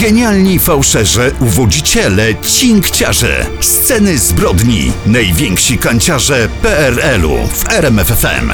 [0.00, 3.46] Genialni fałszerze, uwodziciele, cinkciarze.
[3.60, 4.92] Sceny zbrodni.
[5.06, 8.52] Najwięksi kanciarze PRL-u w RMFFM.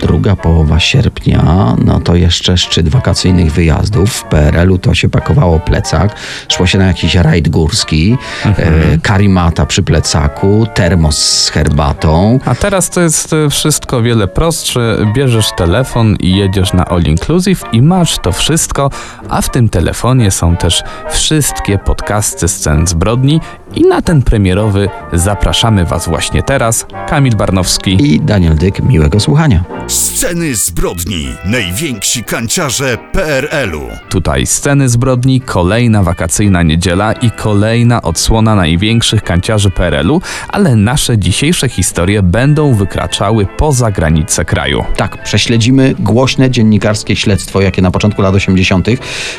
[0.00, 4.10] Druga połowa sierpnia, no to jeszcze szczyt wakacyjnych wyjazdów.
[4.12, 6.14] W PRL-u to się pakowało plecak,
[6.48, 12.38] szło się na jakiś rajd górski, e, karimata przy plecaku, termos z herbatą.
[12.44, 14.96] A teraz to jest e, wszystko wiele prostsze.
[15.14, 18.90] Bierzesz telefon i jedziesz na All Inclusive i masz to wszystko,
[19.28, 23.40] a w tym telefonie są też wszystkie podcasty scen zbrodni
[23.74, 26.86] i na ten premierowy zapraszamy Was właśnie teraz.
[27.08, 28.14] Kamil Barnowski.
[28.14, 29.64] I Daniel Dyk, miłego słuchania.
[29.88, 31.28] Sceny zbrodni.
[31.44, 33.88] Najwięksi kanciarze PRL-u.
[34.08, 41.68] Tutaj sceny zbrodni, kolejna wakacyjna niedziela i kolejna odsłona największych kanciarzy PRL-u, ale nasze dzisiejsze
[41.68, 44.84] historie będą wykraczały poza granice kraju.
[44.96, 48.88] Tak, prześledzimy głośne dziennikarskie śledztwo, jakie na początku lat 80.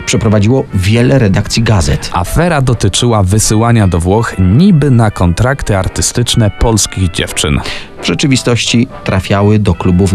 [0.05, 2.09] przeprowadziło wiele redakcji gazet.
[2.13, 7.62] Afera dotyczyła wysyłania do Włoch niby na kontrakty artystyczne polskich dziewczyn.
[8.01, 10.13] W rzeczywistości trafiały do klubów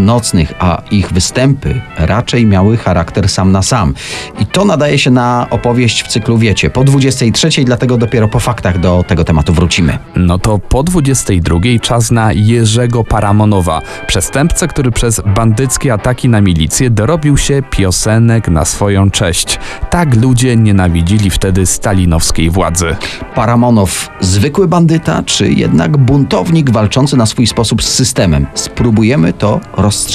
[0.59, 3.93] a ich występy raczej miały charakter sam na sam.
[4.39, 8.79] I to nadaje się na opowieść w cyklu Wiecie po 23, dlatego dopiero po faktach
[8.79, 9.97] do tego tematu wrócimy.
[10.15, 16.89] No to po 22 czas na Jerzego Paramonowa, przestępcę, który przez bandyckie ataki na milicję
[16.89, 19.59] dorobił się piosenek na swoją cześć.
[19.89, 22.95] Tak ludzie nienawidzili wtedy stalinowskiej władzy.
[23.35, 28.45] Paramonow zwykły bandyta, czy jednak buntownik walczący na swój sposób z systemem?
[28.53, 30.14] Spróbujemy to rozstrzygnąć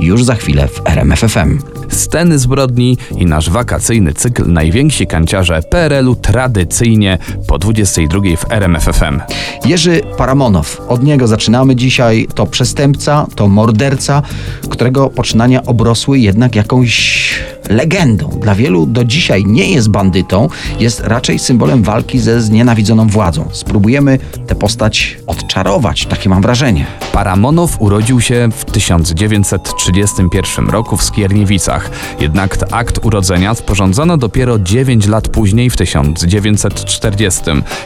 [0.00, 1.58] już za chwilę w RMFFM.
[1.88, 9.20] Sceny zbrodni i nasz wakacyjny cykl Najwięksi kanciarze PRL-u tradycyjnie po 22 w RMFFM.
[9.64, 12.28] Jerzy Paramonow, od niego zaczynamy dzisiaj.
[12.34, 14.22] To przestępca, to morderca,
[14.68, 17.21] którego poczynania obrosły jednak jakąś
[17.68, 18.28] legendą.
[18.28, 20.48] Dla wielu do dzisiaj nie jest bandytą,
[20.80, 23.48] jest raczej symbolem walki ze znienawidzoną władzą.
[23.52, 26.86] Spróbujemy tę postać odczarować, takie mam wrażenie.
[27.12, 35.28] Paramonow urodził się w 1931 roku w Skierniewicach, jednak akt urodzenia sporządzono dopiero 9 lat
[35.28, 37.42] później w 1940.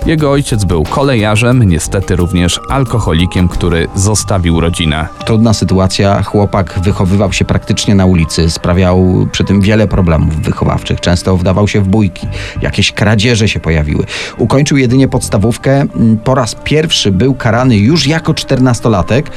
[0.06, 5.08] Jego ojciec był kolejarzem, niestety również alkoholikiem, który zostawił rodzinę.
[5.24, 11.36] Trudna sytuacja, chłopak wychowywał się praktycznie na ulicy, sprawiał przy tym wiele problemów wychowawczych, często
[11.36, 12.26] wdawał się w bójki,
[12.62, 14.04] jakieś kradzieże się pojawiły.
[14.38, 19.30] Ukończył jedynie podstawówkę, mm, po raz pierwszy był karany już jako czternastolatek.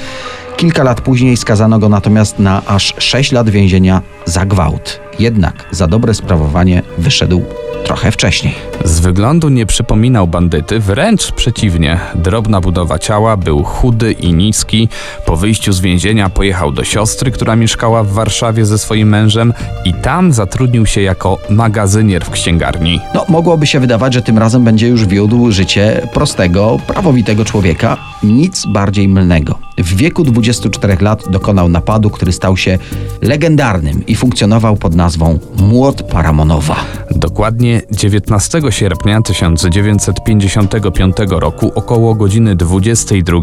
[0.58, 5.00] Kilka lat później skazano go natomiast na aż 6 lat więzienia za gwałt.
[5.20, 7.42] Jednak za dobre sprawowanie wyszedł
[7.86, 8.56] trochę wcześniej.
[8.86, 12.00] Z wyglądu nie przypominał bandyty, wręcz przeciwnie.
[12.16, 14.90] Drobna budowa ciała, był chudy i niski.
[15.26, 19.54] Po wyjściu z więzienia pojechał do siostry, która mieszkała w Warszawie ze swoim mężem
[19.86, 23.00] i tam zatrudnił się jako magazynier w księgarni.
[23.16, 27.98] No, mogłoby się wydawać, że tym razem będzie już wiódł życie prostego, prawowitego człowieka.
[28.24, 29.56] Nic bardziej mylnego.
[29.78, 32.78] W wieku 24 lat dokonał napadu, który stał się
[33.22, 36.76] legendarnym i funkcjonował pod nazwą Młot Paramonowa.
[37.16, 43.40] Dokładnie 19 sierpnia 1955 roku około godziny 22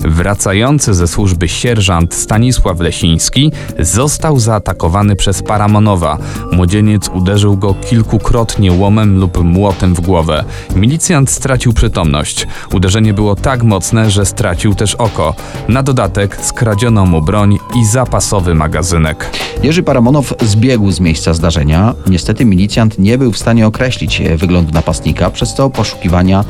[0.00, 6.18] wracający ze służby sierżant Stanisław Lesiński został zaatakowany przez Paramonowa.
[6.52, 10.44] Młodzieniec uderzył go kilkukrotnie łomem lub młotem w głowę.
[10.76, 12.46] Milicjant stracił przytomność.
[12.72, 15.34] Uderzenie było tak mocne, że stracił też oko.
[15.68, 19.30] Na dodatek skradziono mu broń i zapasowy magazynek.
[19.62, 21.94] Jerzy Paramonow zbiegł z miejsca zdarzenia.
[22.06, 26.44] Niestety milicjant nie był w stanie określić e, wyglądu napastnika, przez co poszukiwania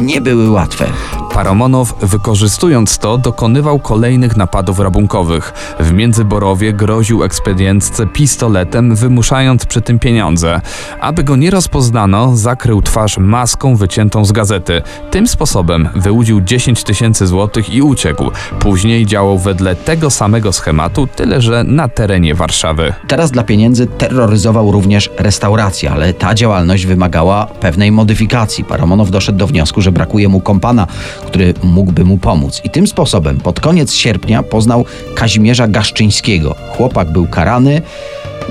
[0.00, 0.86] nie były łatwe.
[1.34, 5.52] Paramonow, wykorzystując to, dokonywał kolejnych napadów rabunkowych.
[5.80, 10.60] W Międzyborowie groził ekspedientce pistoletem, wymuszając przy tym pieniądze.
[11.00, 14.82] Aby go nie rozpoznano, zakrył twarz maską wyciętą z gazety.
[15.10, 18.30] Tym sposobem wyłudził 10 tysięcy złotych i uciekł.
[18.58, 22.94] Później działał wedle tego samego schematu, tyle że na terenie Warszawy.
[23.08, 28.64] Teraz dla pieniędzy terroryzował również restaurację, ale ta działalność wymagała pewnej modyfikacji.
[28.64, 30.86] Paramonow doszedł do wniosku, że brakuje mu kompana,
[31.26, 32.60] który mógłby mu pomóc.
[32.64, 34.84] I tym sposobem pod koniec sierpnia poznał
[35.14, 36.54] Kazimierza Gaszczyńskiego.
[36.76, 37.82] Chłopak był karany,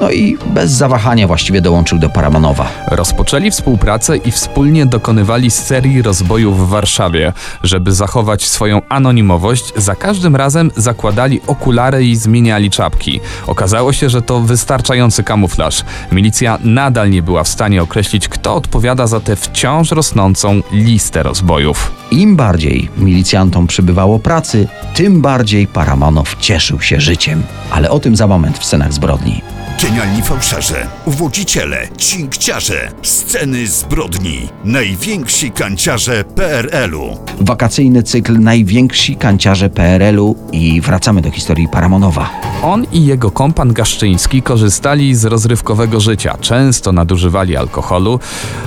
[0.01, 2.69] no i bez zawahania właściwie dołączył do Paramonowa.
[2.87, 7.33] Rozpoczęli współpracę i wspólnie dokonywali serii rozbojów w Warszawie.
[7.63, 13.19] Żeby zachować swoją anonimowość, za każdym razem zakładali okulary i zmieniali czapki.
[13.47, 15.83] Okazało się, że to wystarczający kamuflaż.
[16.11, 21.91] Milicja nadal nie była w stanie określić, kto odpowiada za tę wciąż rosnącą listę rozbojów.
[22.11, 27.43] Im bardziej milicjantom przybywało pracy, tym bardziej Paramonow cieszył się życiem.
[27.71, 29.41] Ale o tym za moment w scenach zbrodni.
[29.81, 37.17] Genialni fałszerze, uwodziciele, cinkciarze, sceny zbrodni, najwięksi kanciarze PRL-u.
[37.39, 42.29] Wakacyjny cykl Najwięksi kanciarze PRL-u i wracamy do historii Paramonowa.
[42.67, 48.19] On i jego kompan Gaszczyński korzystali z rozrywkowego życia, często nadużywali alkoholu,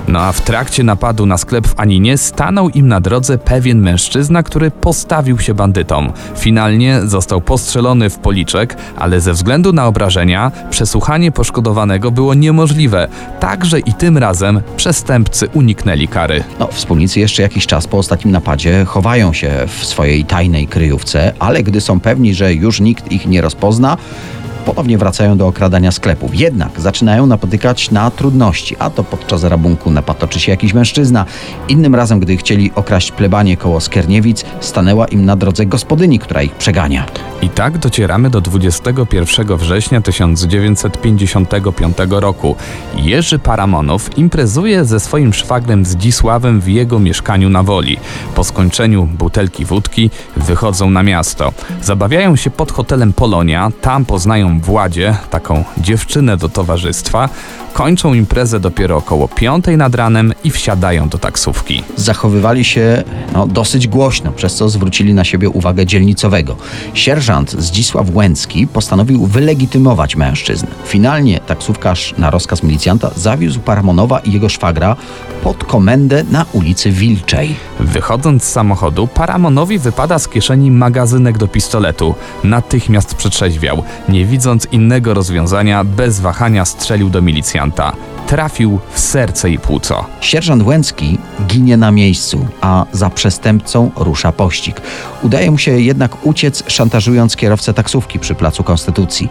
[0.08, 4.42] no a w trakcie napadu na sklep w Aninie stanął im na drodze pewien mężczyzna,
[4.42, 6.12] który postawił się bandytom.
[6.36, 13.08] Finalnie został postrzelony w policzek, ale ze względu na obrażenia przesłuchanie poszkodowanego było niemożliwe.
[13.40, 16.44] Także i tym razem przestępcy uniknęli kary.
[16.58, 21.62] No, wspólnicy jeszcze jakiś czas po ostatnim napadzie chowają się w swojej tajnej kryjówce, ale
[21.62, 24.39] gdy są pewni, że już nikt ich nie rozpozna, Barcelona.
[24.60, 26.34] Ponownie wracają do okradania sklepów.
[26.34, 31.24] Jednak zaczynają napotykać na trudności, a to podczas rabunku napatoczy się jakiś mężczyzna.
[31.68, 36.54] Innym razem, gdy chcieli okraść plebanie koło Skierniewic, stanęła im na drodze gospodyni, która ich
[36.54, 37.06] przegania.
[37.42, 42.56] I tak docieramy do 21 września 1955 roku.
[42.94, 47.96] Jerzy Paramonow imprezuje ze swoim szwagrem Zdzisławem w jego mieszkaniu na Woli.
[48.34, 51.52] Po skończeniu butelki wódki wychodzą na miasto.
[51.82, 57.28] Zabawiają się pod hotelem Polonia, tam poznają Władzie, taką dziewczynę do towarzystwa.
[57.72, 61.84] Kończą imprezę dopiero około 5 nad ranem i wsiadają do taksówki.
[61.96, 63.02] Zachowywali się
[63.32, 66.56] no, dosyć głośno, przez co zwrócili na siebie uwagę dzielnicowego.
[66.94, 70.66] Sierżant Zdzisław Łęcki postanowił wylegitymować mężczyzn.
[70.84, 74.96] Finalnie taksówkarz na rozkaz milicjanta zawiózł Paramonowa i jego szwagra
[75.42, 77.56] pod komendę na ulicy Wilczej.
[77.80, 82.14] Wychodząc z samochodu, Paramonowi wypada z kieszeni magazynek do pistoletu.
[82.44, 83.82] Natychmiast przetrzeźwiał.
[84.08, 87.92] Nie widząc innego rozwiązania, bez wahania strzelił do milicjanta.
[88.26, 90.04] Trafił w serce i płuco.
[90.20, 94.80] Sierżant Łęcki ginie na miejscu, a za przestępcą rusza pościg.
[95.22, 99.28] Udaje mu się jednak uciec, szantażując kierowcę taksówki przy Placu Konstytucji.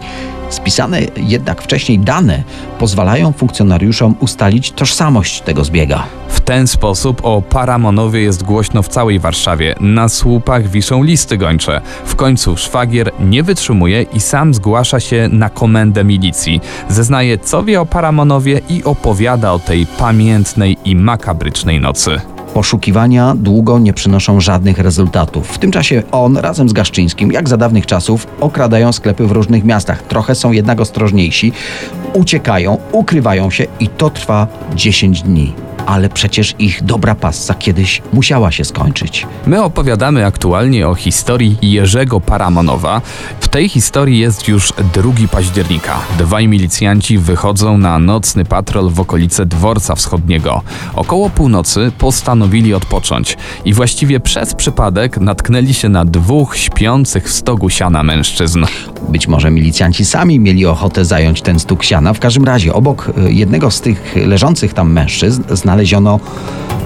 [0.50, 2.42] Spisane jednak wcześniej dane
[2.78, 6.06] pozwalają funkcjonariuszom ustalić tożsamość tego zbiega.
[6.28, 9.74] W ten sposób o Paramonowie jest głośno w całej Warszawie.
[9.80, 11.80] Na słupach wiszą listy gończe.
[12.04, 16.60] W końcu szwagier nie wytrzymuje i sam zgłasza się na komendę milicji.
[16.88, 22.20] Zeznaje, co wie o Paramonowie i opowiada o tej pamiętnej i makabrycznej nocy.
[22.54, 25.48] Poszukiwania długo nie przynoszą żadnych rezultatów.
[25.48, 29.64] W tym czasie on razem z Gaszczyńskim, jak za dawnych czasów, okradają sklepy w różnych
[29.64, 30.02] miastach.
[30.02, 31.52] Trochę są jednak ostrożniejsi,
[32.12, 35.52] uciekają, ukrywają się i to trwa 10 dni.
[35.86, 39.26] Ale przecież ich dobra passa kiedyś musiała się skończyć.
[39.46, 43.00] My opowiadamy aktualnie o historii Jerzego Paramonowa.
[43.40, 46.00] W tej historii jest już 2 października.
[46.18, 50.62] Dwaj milicjanci wychodzą na nocny patrol w okolice dworca wschodniego.
[50.96, 57.70] Około północy postanowili odpocząć i właściwie przez przypadek natknęli się na dwóch śpiących w stogu
[57.70, 58.64] siana mężczyzn.
[59.08, 62.12] Być może milicjanci sami mieli ochotę zająć ten stóg siana.
[62.12, 66.18] W każdym razie obok y, jednego z tych leżących tam mężczyzn znaleziono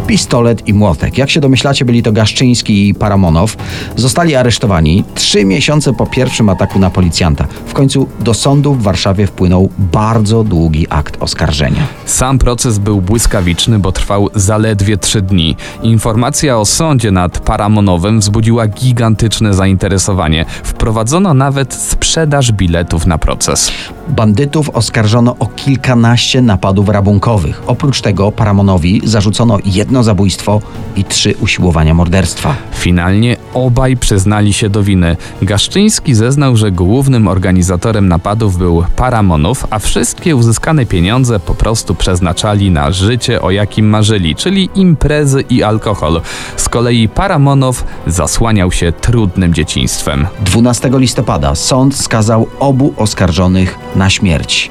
[0.06, 1.19] pistolet i młotek.
[1.19, 3.56] Jak się domyślacie, byli to Gaszczyński i Paramonow.
[3.97, 7.47] Zostali aresztowani trzy miesiące po pierwszym ataku na policjanta.
[7.67, 11.87] W końcu do sądu w Warszawie wpłynął bardzo długi akt oskarżenia.
[12.06, 15.56] Sam proces był błyskawiczny, bo trwał zaledwie trzy dni.
[15.83, 20.45] Informacja o sądzie nad Paramonowem wzbudziła gigantyczne zainteresowanie.
[20.62, 23.73] Wprowadzono nawet sprzedaż biletów na proces.
[24.09, 27.62] Bandytów oskarżono o kilkanaście napadów rabunkowych.
[27.67, 30.60] Oprócz tego Paramonowi zarzucono jedno zabójstwo
[30.96, 32.56] i trzy usiłowania morderstwa.
[32.72, 35.17] Finalnie obaj przyznali się do winy.
[35.43, 42.70] Gaszczyński zeznał, że głównym organizatorem napadów był Paramonów, a wszystkie uzyskane pieniądze po prostu przeznaczali
[42.70, 46.20] na życie, o jakim marzyli, czyli imprezy i alkohol.
[46.56, 50.27] Z kolei Paramonow zasłaniał się trudnym dzieciństwem.
[50.41, 54.70] 12 listopada sąd skazał obu oskarżonych na śmierć.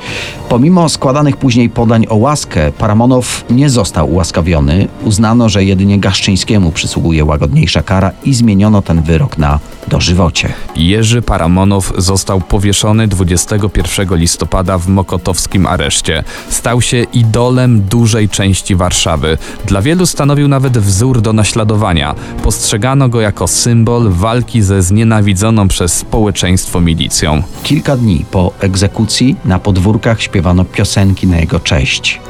[0.50, 4.88] Pomimo składanych później podań o łaskę, Paramonow nie został ułaskawiony.
[5.14, 10.54] Uznano, że jedynie Gaszczyńskiemu przysługuje łagodniejsza kara i zmieniono ten wyrok na dożywocie.
[10.76, 16.24] Jerzy Paramonow został powieszony 21 listopada w mokotowskim areszcie.
[16.50, 19.38] Stał się idolem dużej części Warszawy.
[19.66, 22.16] Dla wielu stanowił nawet wzór do naśladowania.
[22.44, 27.44] Postrzegano go jako symbol walki ze znienawidzoną przez społeczeństwo milicją.
[27.64, 32.22] Kilka dni po egzekucji na podwórkach śpiewano piosenki na jego cześć.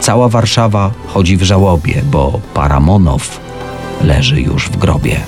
[0.00, 3.40] Cała Warszawa chodzi w żałobie, bo Paramonow
[4.00, 5.20] leży już w grobie.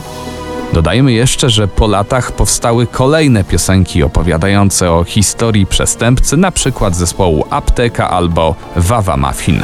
[0.72, 7.44] Dodajmy jeszcze, że po latach powstały kolejne piosenki opowiadające o historii przestępcy, na przykład zespołu
[7.50, 9.62] Apteka albo Wawa Muffin.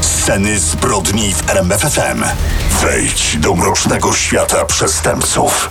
[0.00, 2.24] Sceny zbrodni w RMFFM.
[2.82, 5.70] Wejdź do mrocznego świata przestępców.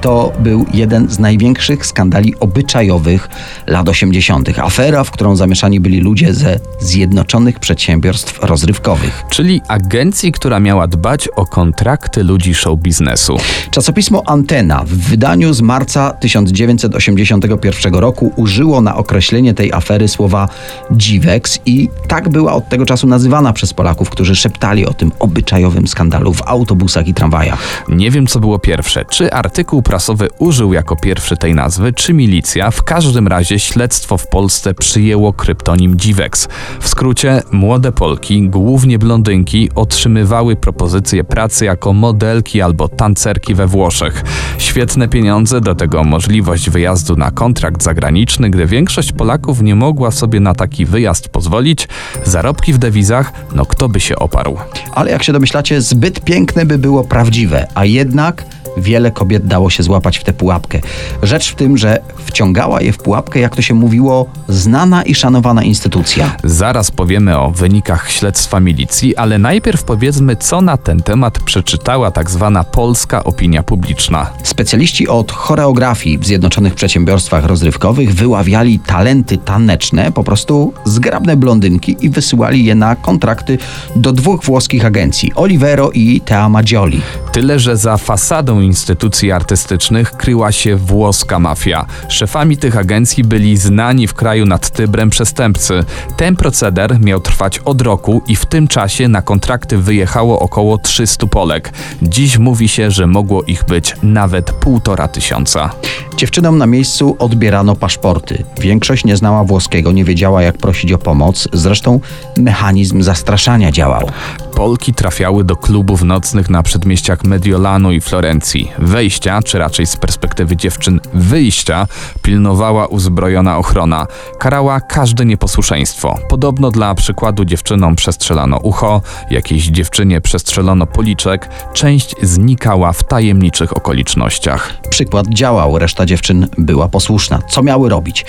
[0.00, 3.28] To był jeden z największych skandali obyczajowych
[3.66, 4.58] lat 80.
[4.58, 9.22] Afera, w którą zamieszani byli ludzie ze Zjednoczonych Przedsiębiorstw Rozrywkowych.
[9.30, 13.36] Czyli agencji, która miała dbać o kontrakty ludzi show biznesu.
[13.70, 20.48] Czasopismo Antena w wydaniu z marca 1981 roku użyło na określenie tej afery słowa
[20.90, 25.88] dziwex i tak była od tego czasu nazywana przez Polaków, którzy szeptali o tym obyczajowym
[25.88, 27.84] skandalu w autobusach i tramwajach.
[27.88, 29.04] Nie wiem, co było pierwsze.
[29.04, 32.70] Czy artykuł prasowy użył jako pierwszy tej nazwy, czy milicja?
[32.70, 36.48] W każdym razie śledztwo w Polsce przyjęło kryptonim Dziwex.
[36.80, 44.22] W skrócie, młode Polki, głównie blondynki, otrzymywały propozycje pracy jako modelki albo tancerki we Włoszech.
[44.58, 50.40] Świetne pieniądze, do tego możliwość wyjazdu na kontrakt zagraniczny, gdy większość Polaków nie mogła sobie
[50.40, 51.88] na taki wyjazd pozwolić.
[52.24, 54.56] Zarobki w dewizach, no kto by się oparł?
[54.94, 58.44] Ale jak się domyślacie, zbyt piękne by było prawdziwe, a jednak
[58.76, 60.80] wiele kobiet dało się złapać w tę pułapkę.
[61.22, 65.62] Rzecz w tym, że wciągała je w pułapkę, jak to się mówiło, znana i szanowana
[65.62, 66.36] instytucja.
[66.44, 72.30] Zaraz powiemy o wynikach śledztwa milicji, ale najpierw powiedzmy, co na ten temat przeczytała tak
[72.30, 74.30] zwana polska opinia publiczna.
[74.42, 82.10] Specjaliści od choreografii w Zjednoczonych Przedsiębiorstwach Rozrywkowych wyławiali talenty taneczne, po prostu zgrabne blondynki i
[82.10, 83.58] wysyłali je na kontrakty
[83.96, 87.00] do dwóch włoskich agencji, Olivero i Tea Maggioli.
[87.32, 91.86] Tyle, że za fasadą instytucji artystycznych kryła się włoska mafia.
[92.08, 95.84] Szefami tych agencji byli znani w kraju nad Tybrem przestępcy.
[96.16, 101.26] Ten proceder miał trwać od roku i w tym czasie na kontrakty wyjechało około 300
[101.26, 101.72] Polek.
[102.02, 105.70] Dziś mówi się, że mogło ich być nawet półtora tysiąca.
[106.16, 108.44] Dziewczynom na miejscu odbierano paszporty.
[108.60, 111.48] Większość nie znała włoskiego, nie wiedziała jak prosić o pomoc.
[111.52, 112.00] Zresztą
[112.36, 114.10] mechanizm zastraszania działał.
[114.54, 118.49] Polki trafiały do klubów nocnych na przedmieściach Mediolanu i Florencji.
[118.78, 121.86] Wejścia, czy raczej z perspektywy dziewczyn wyjścia,
[122.22, 124.06] pilnowała uzbrojona ochrona.
[124.38, 126.18] Karała każde nieposłuszeństwo.
[126.28, 134.76] Podobno dla przykładu dziewczynom przestrzelano ucho, jakiejś dziewczynie przestrzelono policzek, część znikała w tajemniczych okolicznościach.
[134.90, 137.38] Przykład działał, reszta dziewczyn była posłuszna.
[137.48, 138.24] Co miały robić?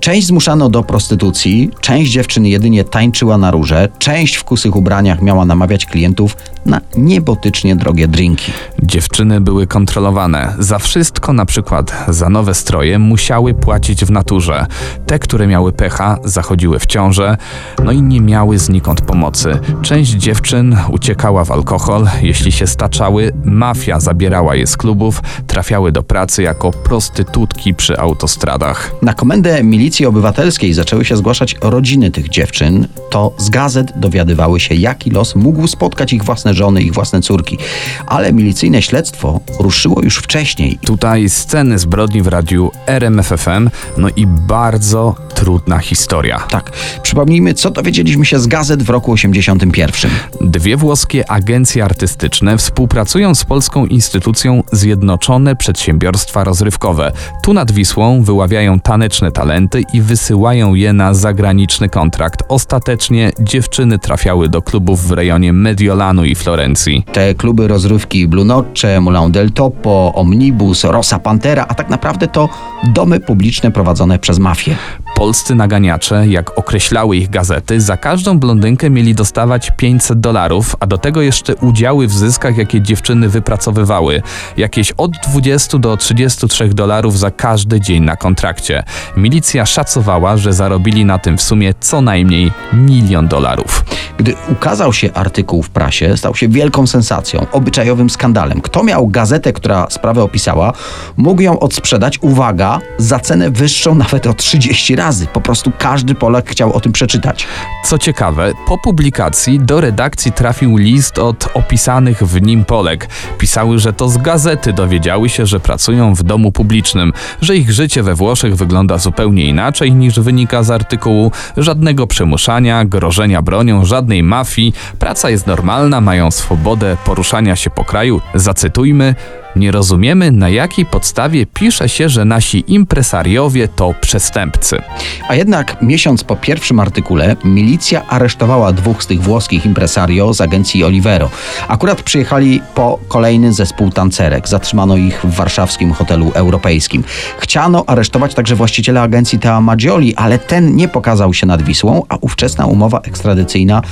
[0.00, 5.44] Część zmuszano do prostytucji, część dziewczyn jedynie tańczyła na róże, część w kusych ubraniach miała
[5.44, 8.52] namawiać klientów na niebotycznie drogie drinki.
[8.82, 10.54] Dziewczyny były kontrolowane.
[10.58, 14.66] Za wszystko, na przykład za nowe stroje, musiały płacić w naturze.
[15.06, 17.36] Te, które miały pecha, zachodziły w ciążę,
[17.84, 19.60] no i nie miały znikąd pomocy.
[19.82, 26.02] Część dziewczyn uciekała w alkohol, jeśli się staczały, mafia zabierała je z klubów, trafiały do
[26.02, 28.92] pracy jako prostytutki przy autostradach.
[29.02, 32.88] Na komendę milicji obywatelskiej zaczęły się zgłaszać rodziny tych dziewczyn.
[33.10, 37.58] To z gazet dowiadywały się, jaki los mógł spotkać ich własne żony, ich własne córki.
[38.06, 40.78] Ale milicyjne śledztwo ruszyło już wcześniej.
[40.86, 46.38] Tutaj sceny zbrodni w radiu RMFFM, no i bardzo trudna historia.
[46.50, 46.70] Tak,
[47.02, 50.10] przypomnijmy, co dowiedzieliśmy się z gazet w roku 81.
[50.40, 57.12] Dwie włoskie agencje artystyczne współpracują z polską instytucją Zjednoczone Przedsiębiorstwa Rozrywkowe.
[57.42, 62.42] Tu nad Wisłą wyławiają taneczne talenty i wysyłają je na zagraniczny kontrakt.
[62.48, 67.04] Ostatecznie dziewczyny trafiały do klubów w rejonie Mediolanu i Florencji.
[67.12, 72.48] Te kluby rozrywki Blue Noche, Moulin del Topo, Omnibus, Rosa Pantera, a tak naprawdę to
[72.84, 74.76] domy publiczne prowadzone przez mafię.
[75.14, 80.98] Polscy naganiacze, jak określały ich gazety, za każdą blondynkę mieli dostawać 500 dolarów, a do
[80.98, 84.22] tego jeszcze udziały w zyskach, jakie dziewczyny wypracowywały.
[84.56, 88.84] Jakieś od 20 do 33 dolarów za każdy dzień na kontrakcie.
[89.16, 93.84] Milicja szacowała, że zarobili na tym w sumie co najmniej milion dolarów.
[94.18, 98.60] Gdy ukazał się artykuł w prasie, stał się wielką sensacją, obyczajowym skandalem.
[98.60, 100.72] Kto miał gazetę, która sprawę opisała,
[101.16, 105.03] mógł ją odsprzedać, uwaga, za cenę wyższą nawet o 30 razy.
[105.32, 107.46] Po prostu każdy Polak chciał o tym przeczytać.
[107.84, 113.08] Co ciekawe, po publikacji do redakcji trafił list od opisanych w nim Polek.
[113.38, 118.02] Pisały, że to z gazety dowiedziały się, że pracują w domu publicznym, że ich życie
[118.02, 121.30] we Włoszech wygląda zupełnie inaczej niż wynika z artykułu.
[121.56, 124.74] Żadnego przymuszania, grożenia bronią, żadnej mafii.
[124.98, 128.20] Praca jest normalna, mają swobodę poruszania się po kraju.
[128.34, 129.14] Zacytujmy.
[129.56, 134.82] Nie rozumiemy, na jakiej podstawie pisze się, że nasi impresariowie to przestępcy.
[135.28, 140.84] A jednak miesiąc po pierwszym artykule milicja aresztowała dwóch z tych włoskich impresario z agencji
[140.84, 141.30] Olivero.
[141.68, 144.48] Akurat przyjechali po kolejny zespół tancerek.
[144.48, 147.04] Zatrzymano ich w warszawskim hotelu europejskim.
[147.38, 152.16] Chciano aresztować także właściciela agencji Tea Maggioli, ale ten nie pokazał się nad Wisłą, a
[152.20, 153.82] ówczesna umowa ekstradycyjna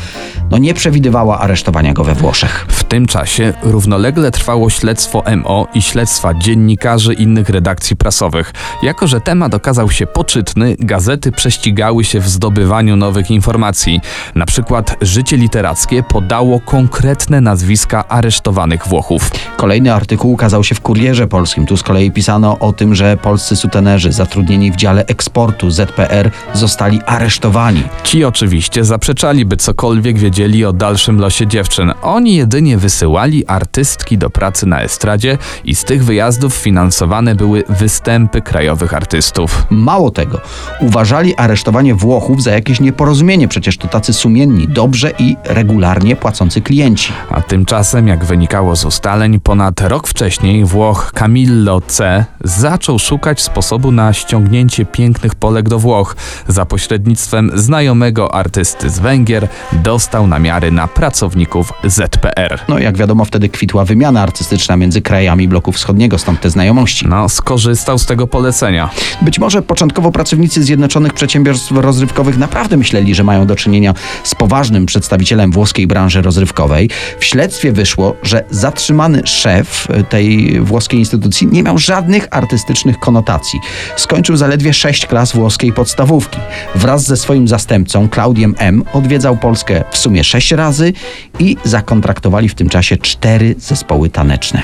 [0.50, 2.66] no nie przewidywała aresztowania go we Włoszech.
[2.68, 8.52] W tym czasie równolegle trwało śledztwo MO i śledztwa dziennikarzy innych redakcji prasowych.
[8.82, 14.00] Jako, że temat okazał się poczytny, gazety prześcigały się w zdobywaniu nowych informacji.
[14.34, 19.30] Na przykład Życie Literackie podało konkretne nazwiska aresztowanych Włochów.
[19.56, 21.66] Kolejny artykuł ukazał się w Kurierze Polskim.
[21.66, 27.00] Tu z kolei pisano o tym, że polscy sutenerzy zatrudnieni w dziale eksportu ZPR zostali
[27.06, 27.82] aresztowani.
[28.04, 31.92] Ci oczywiście zaprzeczali, by cokolwiek wiedzieli o dalszym losie dziewczyn.
[32.02, 38.40] Oni jedynie wysyłali artystki do pracy na estradzie i z tych wyjazdów finansowane były występy
[38.40, 39.66] krajowych artystów.
[39.70, 40.40] Mało tego,
[40.80, 47.12] uważali aresztowanie Włochów za jakieś nieporozumienie, przecież to tacy sumienni, dobrze i regularnie płacący klienci.
[47.30, 52.24] A tymczasem, jak wynikało z ustaleń, ponad rok wcześniej Włoch Camillo C.
[52.44, 56.16] zaczął szukać sposobu na ściągnięcie pięknych Polek do Włoch.
[56.48, 62.60] Za pośrednictwem znajomego artysty z Węgier dostał namiary na pracowników ZPR.
[62.68, 67.06] No jak wiadomo, wtedy kwitła wymiana artystyczna między krajami bloku wschodniego, stąd te znajomości.
[67.08, 68.90] No, skorzystał z tego polecenia.
[69.22, 74.86] Być może początkowo pracownicy Zjednoczonych Przedsiębiorstw Rozrywkowych naprawdę myśleli, że mają do czynienia z poważnym
[74.86, 76.90] przedstawicielem włoskiej branży rozrywkowej.
[77.18, 83.60] W śledztwie wyszło, że zatrzymany szef tej włoskiej instytucji nie miał żadnych artystycznych konotacji.
[83.96, 86.38] Skończył zaledwie sześć klas włoskiej podstawówki.
[86.74, 90.92] Wraz ze swoim zastępcą, Claudiem M., odwiedzał Polskę w sumie sześć razy
[91.38, 94.62] i zakontraktowali w tym czasie cztery zespoły taneczne.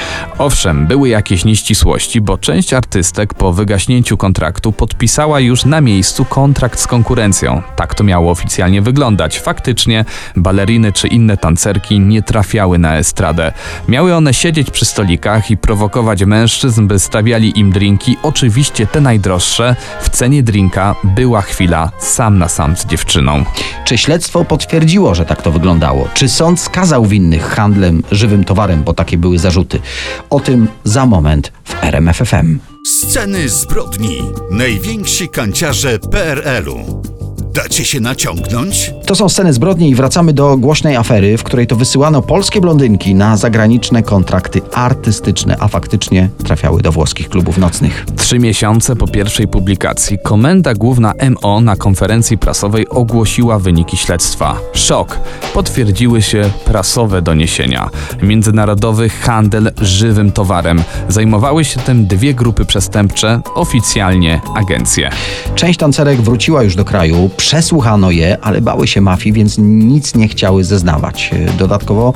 [0.48, 6.80] Owszem, były jakieś nieścisłości, bo część artystek po wygaśnięciu kontraktu podpisała już na miejscu kontrakt
[6.80, 7.62] z konkurencją.
[7.76, 9.40] Tak to miało oficjalnie wyglądać.
[9.40, 10.04] Faktycznie
[10.36, 13.52] baleriny czy inne tancerki nie trafiały na estradę.
[13.88, 19.76] Miały one siedzieć przy stolikach i prowokować mężczyzn, by stawiali im drinki, oczywiście te najdroższe.
[20.00, 23.44] W cenie drinka była chwila sam na sam z dziewczyną.
[23.84, 26.08] Czy śledztwo potwierdziło, że tak to wyglądało?
[26.14, 29.80] Czy sąd skazał winnych handlem żywym towarem, bo takie były zarzuty?
[30.38, 32.58] O tym za moment w RMFFM.
[32.86, 34.22] Sceny zbrodni.
[34.50, 37.02] Najwięksi kanciarze PRL-u.
[37.54, 38.92] Dacie się naciągnąć?
[39.08, 43.14] To są sceny zbrodni i wracamy do głośnej afery, w której to wysyłano polskie blondynki
[43.14, 48.06] na zagraniczne kontrakty artystyczne, a faktycznie trafiały do włoskich klubów nocnych.
[48.16, 54.56] Trzy miesiące po pierwszej publikacji Komenda Główna MO na konferencji prasowej ogłosiła wyniki śledztwa.
[54.72, 55.18] Szok.
[55.54, 57.90] Potwierdziły się prasowe doniesienia.
[58.22, 60.82] Międzynarodowy handel żywym towarem.
[61.08, 65.10] Zajmowały się tym dwie grupy przestępcze, oficjalnie agencje.
[65.54, 70.28] Część tancerek wróciła już do kraju, przesłuchano je, ale bały się mafii, więc nic nie
[70.28, 71.30] chciały zeznawać.
[71.58, 72.12] Dodatkowo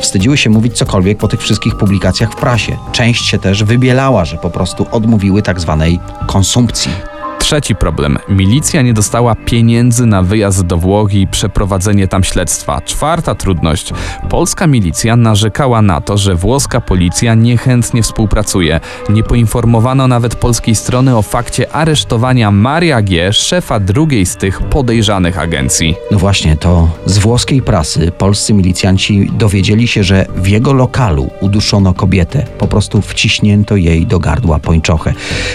[0.00, 2.76] wstydziły się mówić cokolwiek po tych wszystkich publikacjach w prasie.
[2.92, 7.15] Część się też wybielała, że po prostu odmówiły tak zwanej konsumpcji.
[7.46, 8.18] Trzeci problem.
[8.28, 12.80] Milicja nie dostała pieniędzy na wyjazd do Włoch i przeprowadzenie tam śledztwa.
[12.80, 13.92] Czwarta trudność.
[14.28, 18.80] Polska milicja narzekała na to, że włoska policja niechętnie współpracuje.
[19.08, 25.38] Nie poinformowano nawet polskiej strony o fakcie aresztowania Maria G., szefa drugiej z tych podejrzanych
[25.38, 25.94] agencji.
[26.10, 31.94] No właśnie, to z włoskiej prasy polscy milicjanci dowiedzieli się, że w jego lokalu uduszono
[31.94, 32.46] kobietę.
[32.58, 35.14] Po prostu wciśnięto jej do gardła pończochę.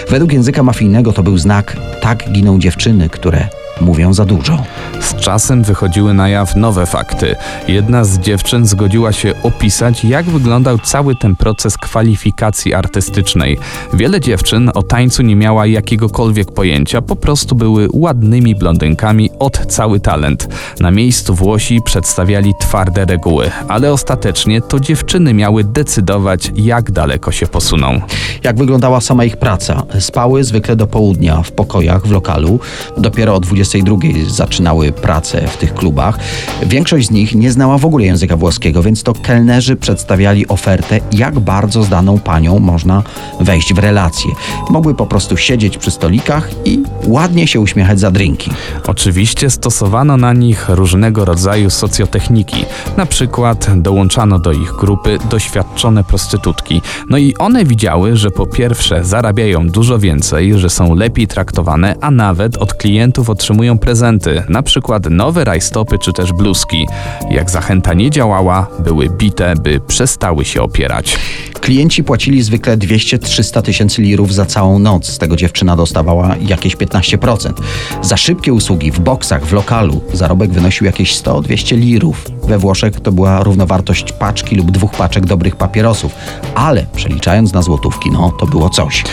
[0.09, 3.47] Według języka mafijnego to był znak tak giną dziewczyny, które
[3.81, 4.63] mówią za dużo.
[4.99, 7.35] Z czasem wychodziły na jaw nowe fakty.
[7.67, 13.57] Jedna z dziewczyn zgodziła się opisać, jak wyglądał cały ten proces kwalifikacji artystycznej.
[13.93, 19.99] Wiele dziewczyn o tańcu nie miała jakiegokolwiek pojęcia, po prostu były ładnymi blondynkami od cały
[19.99, 20.47] talent.
[20.79, 27.47] Na miejscu Włosi przedstawiali twarde reguły, ale ostatecznie to dziewczyny miały decydować, jak daleko się
[27.47, 28.01] posuną.
[28.43, 29.83] Jak wyglądała sama ich praca?
[29.99, 32.59] Spały zwykle do południa w pokojach w lokalu.
[32.97, 33.39] Dopiero o
[33.79, 36.19] 22 zaczynały pracę w tych klubach.
[36.65, 41.39] Większość z nich nie znała w ogóle języka włoskiego, więc to kelnerzy przedstawiali ofertę, jak
[41.39, 43.03] bardzo z daną panią można
[43.39, 44.31] wejść w relacje.
[44.69, 48.51] Mogły po prostu siedzieć przy stolikach i ładnie się uśmiechać za drinki.
[48.87, 52.65] Oczywiście stosowano na nich różnego rodzaju socjotechniki.
[52.97, 56.81] Na przykład dołączano do ich grupy doświadczone prostytutki.
[57.09, 62.11] No i one widziały, że po pierwsze zarabiają dużo więcej, że są lepiej traktowane, a
[62.11, 63.50] nawet od klientów otrzymują
[63.81, 66.87] prezenty, na przykład nowe rajstopy czy też bluzki.
[67.29, 71.17] Jak zachęta nie działała, były bite, by przestały się opierać.
[71.61, 75.07] Klienci płacili zwykle 200-300 tysięcy lirów za całą noc.
[75.07, 77.53] Z tego dziewczyna dostawała jakieś 15%.
[78.01, 82.31] Za szybkie usługi w boksach, w lokalu zarobek wynosił jakieś 100-200 lirów.
[82.43, 86.15] We Włoszech to była równowartość paczki lub dwóch paczek dobrych papierosów,
[86.55, 89.03] ale przeliczając na złotówki, no to było coś.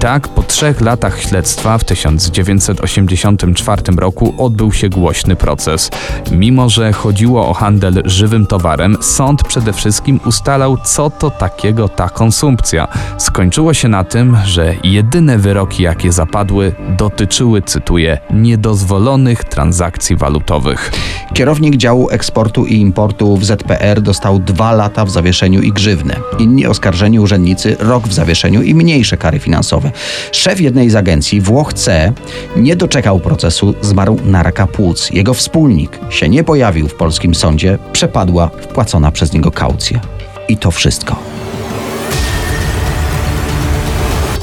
[0.00, 5.90] Tak po trzech latach śledztwa w 1984 roku odbył się głośny proces.
[6.32, 12.08] Mimo, że chodziło o handel żywym towarem, sąd przede wszystkim ustalał, co to takiego ta
[12.08, 12.88] konsumpcja.
[13.18, 20.92] Skończyło się na tym, że jedyne wyroki, jakie zapadły, dotyczyły, cytuję, niedozwolonych transakcji walutowych.
[21.34, 26.16] Kierownik działu eksportu i importu w ZPR dostał dwa lata w zawieszeniu i grzywnę.
[26.38, 29.89] Inni oskarżeni urzędnicy rok w zawieszeniu i mniejsze kary finansowe.
[30.32, 32.12] Szef jednej z agencji, Włoch C,
[32.56, 35.10] nie doczekał procesu, zmarł na raka płuc.
[35.10, 40.00] Jego wspólnik się nie pojawił w polskim sądzie, przepadła wpłacona przez niego kaucja.
[40.48, 41.16] I to wszystko.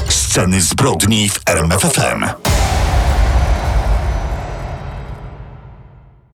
[0.08, 2.47] Sceny zbrodni w RMFFM.